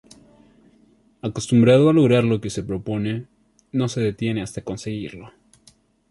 [1.21, 3.27] Acostumbrado a lograr lo que se propone,
[3.71, 5.31] no se detiene hasta conseguirlo.